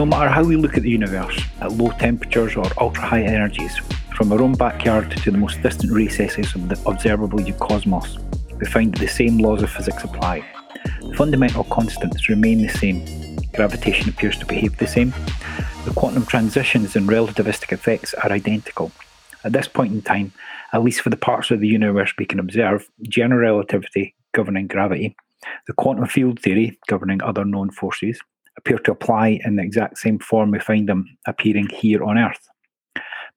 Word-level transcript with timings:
No 0.00 0.06
matter 0.06 0.30
how 0.30 0.44
we 0.44 0.56
look 0.56 0.78
at 0.78 0.82
the 0.82 0.88
universe, 0.88 1.38
at 1.60 1.72
low 1.72 1.90
temperatures 1.90 2.56
or 2.56 2.64
ultra 2.78 3.04
high 3.04 3.22
energies, 3.22 3.76
from 4.16 4.32
our 4.32 4.40
own 4.40 4.54
backyard 4.54 5.10
to 5.10 5.30
the 5.30 5.36
most 5.36 5.62
distant 5.62 5.92
recesses 5.92 6.54
of 6.54 6.70
the 6.70 6.82
observable 6.86 7.44
cosmos, 7.58 8.16
we 8.58 8.64
find 8.64 8.94
that 8.94 9.00
the 9.00 9.06
same 9.06 9.36
laws 9.36 9.62
of 9.62 9.68
physics 9.68 10.02
apply. 10.02 10.42
The 11.02 11.14
fundamental 11.18 11.64
constants 11.64 12.30
remain 12.30 12.62
the 12.62 12.70
same. 12.70 13.04
Gravitation 13.52 14.08
appears 14.08 14.38
to 14.38 14.46
behave 14.46 14.78
the 14.78 14.86
same. 14.86 15.12
The 15.84 15.92
quantum 15.94 16.24
transitions 16.24 16.96
and 16.96 17.06
relativistic 17.06 17.70
effects 17.70 18.14
are 18.14 18.32
identical. 18.32 18.92
At 19.44 19.52
this 19.52 19.68
point 19.68 19.92
in 19.92 20.00
time, 20.00 20.32
at 20.72 20.82
least 20.82 21.02
for 21.02 21.10
the 21.10 21.18
parts 21.18 21.50
of 21.50 21.60
the 21.60 21.68
universe 21.68 22.14
we 22.16 22.24
can 22.24 22.40
observe, 22.40 22.88
general 23.02 23.42
relativity 23.42 24.14
governing 24.32 24.66
gravity, 24.66 25.14
the 25.66 25.74
quantum 25.74 26.06
field 26.06 26.40
theory 26.40 26.78
governing 26.88 27.20
other 27.20 27.44
known 27.44 27.70
forces, 27.70 28.18
appear 28.60 28.78
to 28.78 28.92
apply 28.92 29.40
in 29.44 29.56
the 29.56 29.62
exact 29.62 29.98
same 29.98 30.18
form 30.18 30.50
we 30.50 30.58
find 30.58 30.88
them 30.88 31.06
appearing 31.26 31.68
here 31.70 32.04
on 32.04 32.18
Earth. 32.18 32.48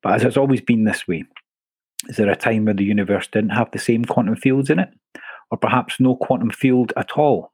But 0.02 0.16
as 0.16 0.24
it's 0.24 0.38
always 0.38 0.62
been 0.62 0.84
this 0.84 1.08
way, 1.08 1.24
is 2.10 2.18
there 2.18 2.30
a 2.30 2.36
time 2.36 2.66
where 2.66 2.74
the 2.74 2.84
universe 2.84 3.28
didn't 3.28 3.52
have 3.52 3.72
the 3.72 3.80
same 3.80 4.04
quantum 4.04 4.36
fields 4.36 4.70
in 4.70 4.80
it? 4.80 4.90
Or 5.50 5.58
perhaps 5.58 6.00
no 6.00 6.16
quantum 6.18 6.50
field 6.50 6.92
at 6.98 7.12
all 7.12 7.53